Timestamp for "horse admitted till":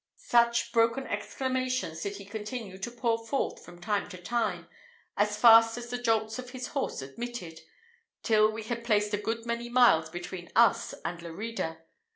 6.69-8.51